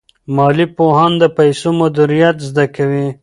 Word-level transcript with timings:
مالي 0.35 0.65
پوهان 0.77 1.11
د 1.21 1.23
پیسو 1.37 1.69
مدیریت 1.81 2.37
زده 2.47 2.65
کوي. 2.75 3.07